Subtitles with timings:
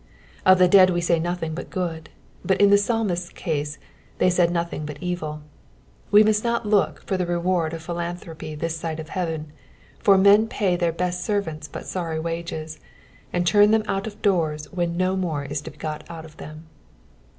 [0.47, 2.09] Of the dead we say nothing but good,
[2.43, 3.77] but in the psalmist's cose
[4.17, 5.43] they said nothing but evil.
[6.09, 9.51] We must not look for the reward of philanthropy this side of heaven,
[9.99, 12.79] for men pay their best aerrants but Borry wages,
[13.31, 16.37] and turn them ont ot doors when no more is to be got out of
[16.37, 16.65] them.